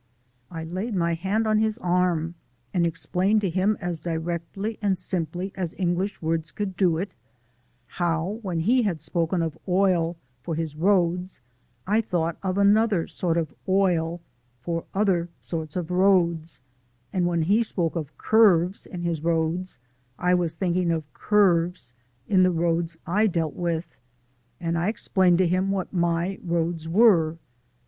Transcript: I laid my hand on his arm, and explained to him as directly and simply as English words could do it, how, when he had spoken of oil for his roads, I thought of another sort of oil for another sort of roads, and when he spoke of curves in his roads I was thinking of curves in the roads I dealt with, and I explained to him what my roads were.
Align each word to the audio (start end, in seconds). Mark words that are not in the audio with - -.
I 0.49 0.63
laid 0.63 0.95
my 0.95 1.13
hand 1.13 1.45
on 1.45 1.59
his 1.59 1.77
arm, 1.77 2.33
and 2.73 2.87
explained 2.87 3.41
to 3.41 3.51
him 3.51 3.77
as 3.79 3.99
directly 3.99 4.79
and 4.81 4.97
simply 4.97 5.53
as 5.55 5.75
English 5.77 6.23
words 6.23 6.51
could 6.51 6.75
do 6.75 6.97
it, 6.97 7.13
how, 7.85 8.39
when 8.41 8.61
he 8.61 8.81
had 8.81 8.99
spoken 8.99 9.43
of 9.43 9.59
oil 9.69 10.17
for 10.41 10.55
his 10.55 10.75
roads, 10.75 11.39
I 11.85 12.01
thought 12.01 12.37
of 12.41 12.57
another 12.57 13.05
sort 13.07 13.37
of 13.37 13.53
oil 13.69 14.21
for 14.59 14.85
another 14.95 15.29
sort 15.39 15.75
of 15.75 15.91
roads, 15.91 16.61
and 17.13 17.27
when 17.27 17.43
he 17.43 17.61
spoke 17.61 17.95
of 17.95 18.17
curves 18.17 18.87
in 18.87 19.03
his 19.03 19.21
roads 19.23 19.77
I 20.17 20.33
was 20.33 20.55
thinking 20.55 20.89
of 20.89 21.13
curves 21.13 21.93
in 22.27 22.41
the 22.41 22.49
roads 22.49 22.97
I 23.05 23.27
dealt 23.27 23.53
with, 23.53 23.95
and 24.59 24.79
I 24.79 24.87
explained 24.87 25.37
to 25.37 25.47
him 25.47 25.69
what 25.69 25.93
my 25.93 26.39
roads 26.43 26.87
were. 26.89 27.37